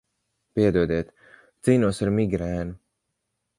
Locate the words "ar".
2.07-2.13